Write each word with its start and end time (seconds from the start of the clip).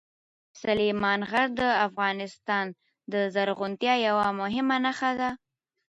سلیمان 0.61 1.19
غر 1.29 1.47
د 1.59 1.61
افغانستان 1.87 2.65
د 3.13 3.13
زرغونتیا 3.33 3.93
یوه 4.07 4.27
مهمه 4.41 4.77
نښه 4.85 5.11
ده. 5.19 5.29